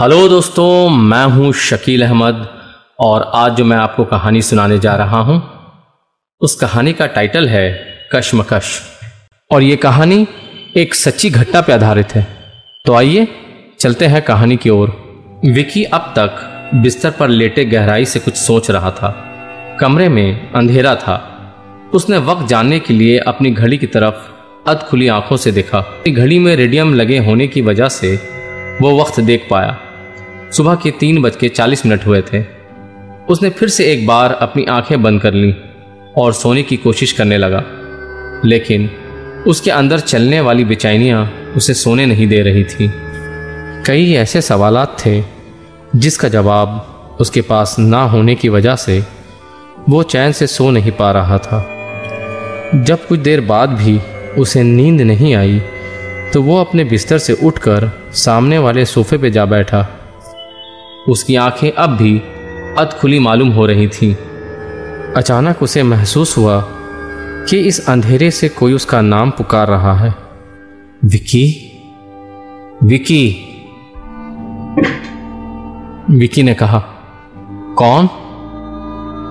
[0.00, 2.48] Hello दोस्तों, मैं हूँ शकील अहमद
[3.00, 5.42] और आज जो मैं आपको कहानी सुनाने जा रहा हूँ,
[6.40, 8.82] उस कहानी का टाइटल है कश्मकश।
[9.52, 10.26] और ये कहानी
[10.76, 12.26] एक सच्ची घटना पर आधारित है।
[12.84, 13.28] तो आइए
[13.80, 14.88] चलते हैं कहानी की ओर।
[15.44, 16.30] विकी अब तक
[16.74, 19.10] बिस्तर पर लेटे गहराई से कुछ सोच रहा था।
[19.80, 21.16] कमरे में अंधेरा था।
[21.94, 24.14] उसने वक्त जानने के लिए अपनी घड़ी की तरफ़
[24.70, 28.16] अध खुली आँखों से देखा। घड़ी में रेडियम लगे होने की वजह से
[28.82, 29.78] वो वक्त देख पाया।
[30.56, 32.44] सुबह के तीन बज के चालीस मिनट हुए थे।
[33.28, 35.52] उसने फिर से एक बार अपनी आँखें बंद कर लीं
[36.16, 37.62] और सोने की कोशिश करने लगा।
[38.44, 38.90] लेकिन
[39.46, 42.90] उसके अंदर चलने वाली बेचैनियाँ उसे सोने नहीं दे रही थी।
[43.86, 45.22] कई ऐसे सवालात थे
[45.96, 49.02] जिसका जवाब उसके पास ना होने की वजह से
[49.88, 51.60] वो चैन से सो नहीं पा रहा था।
[52.74, 53.98] जब कुछ देर बाद भी
[54.38, 55.62] उसे नींद नहीं आई
[56.32, 59.86] तो वो अपने बिस्तर से उठकर सामने वाले सोफे पे जा बैठा।
[61.08, 62.18] उसकी आँखें अब भी
[62.78, 64.14] अध खुली मालूम हो रही थीं।
[65.16, 66.64] अचानक उसे महसूस हुआ
[67.48, 70.14] कि इस अंधेरे से कोई उसका नाम पुकार रहा है।
[71.04, 71.72] विकी?
[72.82, 73.42] विकी?
[76.10, 76.78] विकी ने कहा,
[77.78, 78.08] कौन?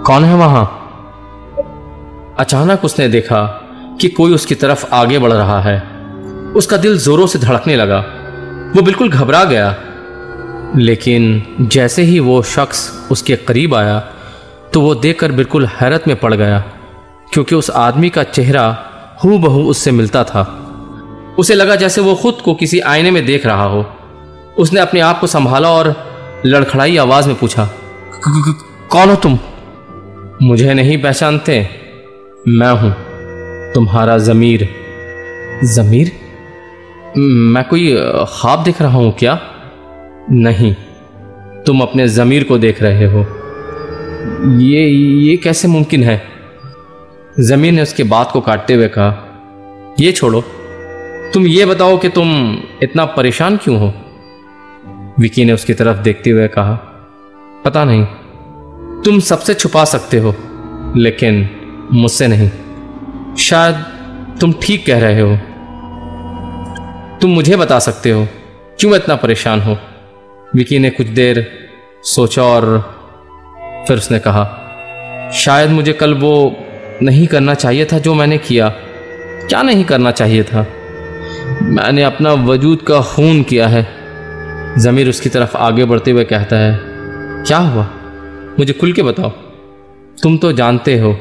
[0.05, 0.81] कौन है वहाँ?
[2.39, 3.61] अचानक उसने देखा
[4.01, 5.83] कि कोई उसकी तरफ़ आगे बढ़ रहा है।
[6.55, 7.99] उसका दिल जोरों से धड़कने लगा।
[8.75, 9.75] वो बिल्कुल घबरा गया।
[10.75, 13.99] लेकिन जैसे ही वो शख्स उसके करीब आया
[14.73, 16.59] तो वो देखकर बिल्कुल हैरत में पड़ गया,
[17.33, 18.65] क्योंकि उस आदमी का चेहरा
[19.23, 20.41] हु बहू उससे मिलता था।
[21.39, 23.85] उसे लगा जैसे वो खुद को किसी आईने में देख रहा हो।
[24.57, 25.93] उसने अपने आप को संभाला और
[26.45, 27.69] लड़खड़ाई आवाज़ में पूछा
[28.91, 29.39] कौन हो तुम?
[30.43, 31.57] मुझे नहीं पहचानते।
[32.47, 32.93] मैं हूँ
[33.73, 34.69] तुम्हारा जमीर।
[35.63, 36.11] जमीर?
[37.17, 37.95] मैं कोई
[38.29, 39.39] ख्वाब देख रहा हूँ क्या?
[40.31, 40.73] नहीं,
[41.65, 43.19] तुम अपने ज़मीर को देख रहे हो।
[44.59, 46.21] ये ये कैसे मुमकिन है?
[47.39, 50.41] ज़मीर ने उसके बात को काटते हुए कहा, ये छोड़ो,
[51.33, 53.93] तुम ये बताओ कि तुम इतना परेशान क्यों हो?
[55.19, 56.73] विकी ने उसकी तरफ़ देखते हुए कहा,
[57.65, 58.05] पता नहीं,
[59.03, 60.35] तुम सबसे छुपा सकते हो,
[60.97, 61.49] लेकिन
[61.93, 62.49] मुझसे नहीं।
[63.37, 63.85] शायद
[64.41, 65.37] तुम ठीक कह रहे हो।
[67.21, 68.27] तुम मुझे बता सकते हो
[68.79, 69.77] क्यों इतना परेशान हो?
[70.55, 71.45] विकी ने कुछ देर
[72.03, 72.65] सोचा और
[73.87, 74.43] फिर उसने कहा,
[75.33, 76.65] शायद मुझे कल वो
[77.01, 78.69] नहीं करना चाहिए था जो मैंने किया।
[79.49, 80.65] क्या नहीं करना चाहिए था?
[81.61, 83.85] मैंने अपना वजूद का खून किया है।
[84.77, 86.79] ज़मीर उसकी तरफ़ आगे बढ़ते हुए कहता है,
[87.43, 87.89] क्या हुआ?
[88.59, 89.29] मुझे खुल के बताओ।
[90.23, 91.17] तुम तो जानते हो,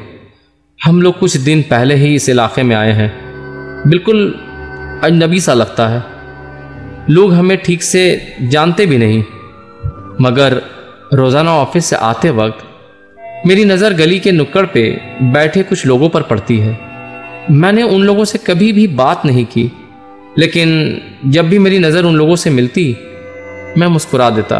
[0.79, 3.11] हम लोग कुछ दिन पहले ही इस इलाके में आए हैं।
[3.87, 4.27] बिल्कुल
[5.03, 6.14] अजनबी सा लगता है।
[7.09, 8.01] लोग हमें ठीक से
[8.43, 9.23] जानते भी नहीं।
[10.21, 10.61] मगर
[11.13, 12.63] रोज़ाना ऑफ़िस से आते वक्त
[13.47, 14.89] मेरी नज़र गली के नुक्कड़ पे
[15.23, 16.77] बैठे कुछ लोगों पर पड़ती है।
[17.51, 19.71] मैंने उन लोगों से कभी भी बात नहीं की,
[20.37, 22.91] लेकिन जब भी मेरी नज़र उन लोगों से मिलती,
[23.77, 24.59] मैं मुस्कुरा देता।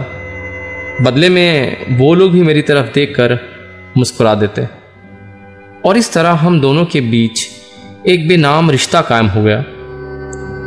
[1.02, 3.38] बदले में वो लोग भी मेरी तरफ़ देखकर
[3.98, 4.68] मुस्कुरा देते।
[5.86, 7.48] और इस तरह हम दोनों के बीच
[8.08, 9.58] एक बेनाम रिश्ता कायम हो गया।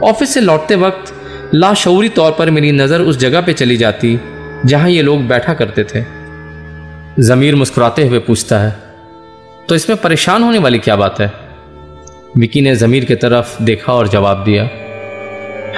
[0.09, 1.15] ऑफ़िस से लौटते वक्त
[1.55, 4.19] लाशौरी तौर पर मेरी नज़र उस जगह पे चली जाती,
[4.67, 6.03] जहाँ ये लोग बैठा करते थे।
[7.23, 8.77] ज़मीर मुस्कुराते हुए पूछता है
[9.69, 11.33] तो इसमें परेशान होने वाली क्या बात है?
[12.37, 14.69] विकी ने ज़मीर की तरफ़ देखा और जवाब दिया,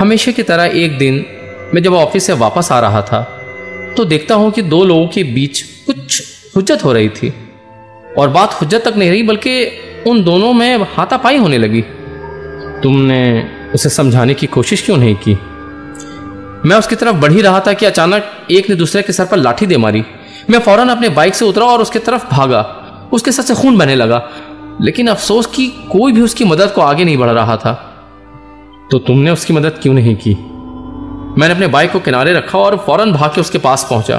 [0.01, 1.25] हमेशा की तरह एक दिन
[1.75, 3.23] मैं जब ऑफ़िस से वापस आ रहा था
[3.97, 6.23] तो देखता हूँ कि दो लोगों के बीच कुछ
[6.57, 7.33] हुज्जत हो रही थी।
[8.19, 11.83] और बात हुज्जत तक नहीं रही, बल्कि उन दोनों में हाथापाई होने लगी।
[12.83, 13.23] तुमने
[13.75, 15.37] उसे समझाने की कोशिश क्यों नहीं की?
[16.67, 19.37] मैं उसकी तरफ़ बढ़ ही रहा था कि अचानक एक ने दूसरे के सर पर
[19.37, 20.03] लाठी दे मारी।
[20.51, 22.61] मैं फ़ौरन अपने बाइक से उतरा और उसके तरफ़ भागा।
[23.13, 24.29] उसके सर से खून बहने लगा,
[24.81, 27.73] लेकिन अफसोस कि कोई भी उसकी मदद को आगे नहीं बढ़ रहा था।
[28.91, 30.35] तो तुमने उसकी मदद क्यों नहीं की?
[31.39, 34.19] मैंने अपने बाइक को किनारे रखा और फ़ौरन भाग के उसके पास पहुँचा।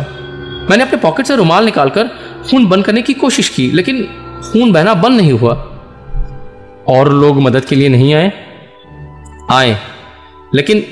[0.69, 2.07] मैंने अपने पॉकेट से रुमाल निकालकर
[2.49, 4.03] खून बंद करने की कोशिश की, लेकिन
[4.43, 5.53] खून बहना बंद नहीं हुआ।
[6.89, 8.31] और लोग मदद के लिए नहीं आए?
[9.51, 9.77] आए,
[10.55, 10.83] लेकिन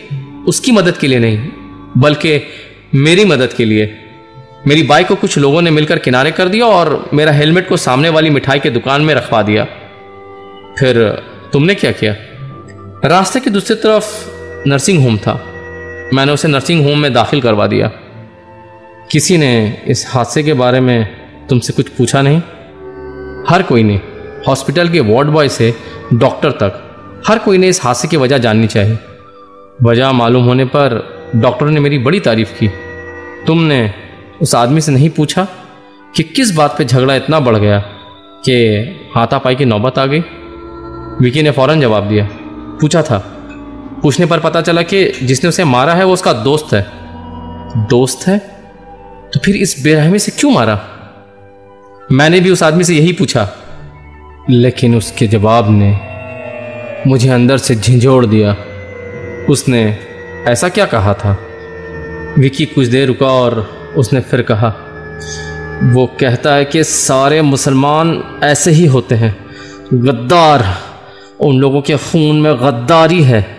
[0.49, 1.49] उसकी मदद के लिए नहीं,
[1.97, 2.43] बल्कि
[2.95, 3.97] मेरी मदद के लिए।
[4.67, 8.09] मेरी बाइक को कुछ लोगों ने मिलकर किनारे कर दिया और मेरा हेलमेट को सामने
[8.09, 9.65] वाली मिठाई की दुकान में रखवा दिया।
[10.79, 11.23] फिर
[11.53, 12.15] तुमने क्या किया?
[13.07, 14.29] रास्ते की दूसरी तरफ़
[14.69, 15.33] नर्सिंग होम था।
[16.13, 17.87] मैंने उसे नर्सिंग होम में दाखिल करवा दिया।
[19.11, 21.05] किसी ने इस हादसे के बारे में
[21.49, 22.37] तुमसे कुछ पूछा नहीं?
[23.49, 24.01] हर कोई ने,
[24.47, 25.73] हॉस्पिटल के वार्ड बॉय से,
[26.13, 26.85] डॉक्टर तक,
[27.27, 28.97] हर कोई ने इस हादसे की वजह जाननी चाहिए।
[29.83, 32.67] वजह मालूम होने पर डॉक्टर ने मेरी बड़ी तारीफ़ की।
[33.47, 33.93] तुमने
[34.41, 35.47] उस आदमी से नहीं पूछा
[36.15, 37.79] कि किस बात पे झगड़ा इतना बढ़ गया
[38.45, 38.65] कि
[39.15, 40.19] हाथापाई की नौबत आ गई?
[41.21, 42.29] विकी ने फ़ौरन जवाब दिया।
[42.81, 43.17] पूछा था।
[44.03, 46.85] पूछने पर पता चला कि जिसने उसे मारा है वो उसका दोस्त है।
[47.77, 48.39] दोस्त है?
[49.33, 50.89] तो फिर इस बेरहमी से क्यों मारा?
[52.11, 53.49] मैंने भी उस आदमी से यही पूछा।
[54.49, 55.99] लेकिन उसके जवाब ने
[57.07, 58.55] मुझे अंदर से झिझोड़ दिया।
[59.49, 59.97] उसने
[60.47, 61.39] ऐसा क्या कहा था?
[62.37, 64.67] विकी कुछ देर रुका और उसने फिर कहा,
[65.83, 69.45] वो कहता है कि सारे मुसलमान ऐसे ही होते हैं।
[69.93, 70.77] गद्दार,
[71.39, 73.57] उन लोगों के खून में गद्दारी है।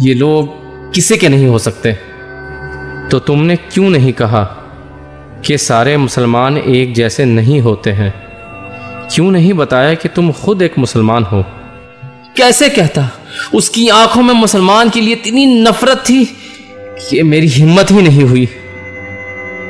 [0.00, 0.60] ये लोग
[0.92, 1.92] किसी के नहीं हो सकते?
[3.10, 4.44] तो तुमने क्यों नहीं कहा
[5.44, 8.14] कि सारे मुसलमान एक जैसे नहीं होते हैं?
[9.14, 11.44] क्यों नहीं बताया कि तुम खुद एक मुसलमान हो?
[12.36, 13.19] कैसे कहता?
[13.54, 16.24] उसकी आँखों में मुसलमान के लिए इतनी नफरत थी
[17.10, 18.48] कि मेरी हिम्मत ही नहीं हुई।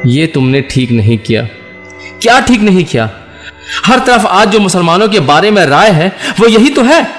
[0.07, 1.43] ये तुमने ठीक नहीं किया।
[2.23, 3.11] क्या ठीक नहीं किया?
[3.85, 7.11] हर तरफ़ आज जो मुसलमानों के बारे में राय है, वो यही तो है।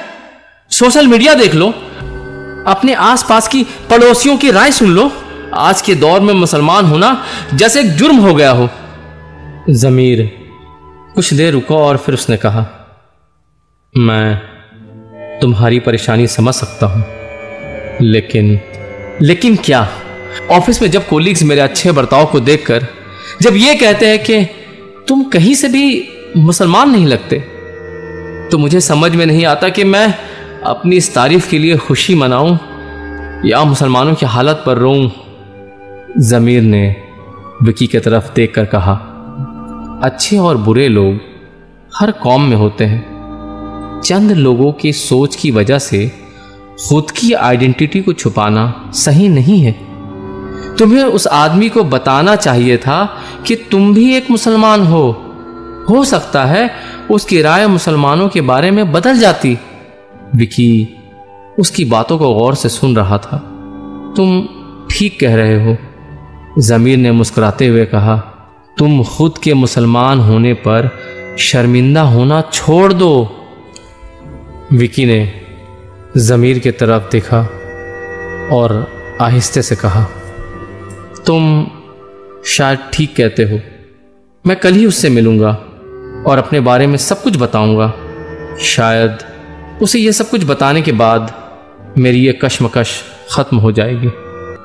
[0.69, 1.69] सोशल मीडिया देख लो।
[2.67, 5.11] अपने आसपास की पड़ोसियों की राय सुन लो।
[5.55, 7.23] आज के दौर में मुसलमान होना
[7.53, 8.69] जैसे एक जुर्म हो गया हो।
[9.69, 10.37] जमीर,
[11.15, 12.67] कुछ देर रुको और फिर उसने कहा,
[13.97, 14.41] मैं
[15.41, 17.05] तुम्हारी परेशानी समझ सकता हूँ।
[18.01, 18.59] लेकिन
[19.21, 19.89] लेकिन क्या?
[20.51, 22.85] ऑफ़िस में जब कोलीग्स मेरे अच्छे बर्ताव को देखकर
[23.41, 24.45] जब ये कहते हैं कि
[25.07, 26.07] तुम कहीं से भी
[26.37, 27.39] मुसलमान नहीं लगते
[28.51, 30.13] तो मुझे समझ में नहीं आता कि मैं
[30.63, 32.57] अपनी इस तारीफ़ के लिए खुशी मनाऊं
[33.45, 35.09] या मुसलमानों की हालत पर रोऊं,
[36.17, 36.95] जमीर ने
[37.63, 39.07] विकी की तरफ़ देखकर कहा।
[40.03, 41.19] अच्छे और बुरे लोग
[41.97, 43.10] हर कौम में होते हैं।
[44.03, 46.11] चंद लोगों की सोच की वजह से
[46.89, 49.71] खुद की आइडेंटिटी को छुपाना सही नहीं है।
[50.75, 53.17] तुम्हें उस आदमी को बताना चाहिए था
[53.47, 55.25] कि तुम भी एक मुसलमान हो।
[55.89, 56.71] हो सकता है
[57.11, 59.57] उसकी राय मुसलमानों के बारे में बदल जाती।
[60.35, 60.97] विकी,
[61.59, 63.37] उसकी बातों को गौर से सुन रहा था।
[64.17, 64.49] तुम
[64.91, 65.77] ठीक कह रहे हो।
[66.59, 68.17] जमीर ने मुस्कुराते हुए कहा,
[68.77, 70.97] तुम खुद के मुसलमान होने पर
[71.39, 73.37] शर्मिंदा होना छोड़ दो।
[74.73, 75.41] विकी ने
[76.17, 77.39] जमीर की तरफ़ देखा
[78.51, 78.87] और
[79.21, 80.03] आहिस्ते से कहा,
[81.25, 81.67] तुम
[82.45, 83.59] शायद ठीक कहते हो।
[84.45, 85.51] मैं कल ही उससे मिलूँगा
[86.27, 87.93] और अपने बारे में सब कुछ बताऊँगा।
[88.61, 89.17] शायद
[89.81, 91.33] उसे यह सब कुछ बताने के बाद
[91.97, 93.01] मेरी ये कशमकश
[93.31, 94.11] खत्म हो जाएगी।